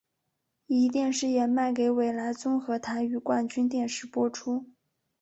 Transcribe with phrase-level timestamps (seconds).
[0.67, 4.65] 壹电视也卖给纬来综合台与冠军电视播出。